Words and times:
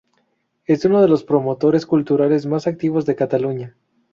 Es 0.65 0.83
uno 0.83 0.99
del 1.03 1.15
promotores 1.25 1.85
culturales 1.85 2.47
más 2.47 2.65
activos 2.65 3.05
de 3.05 3.15
Cataluña. 3.15 3.75